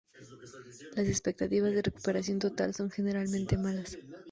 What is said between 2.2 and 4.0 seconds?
total son generalmente malas.